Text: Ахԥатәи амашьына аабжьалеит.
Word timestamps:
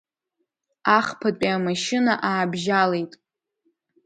Ахԥатәи 0.97 1.51
амашьына 1.55 2.13
аабжьалеит. 2.29 3.11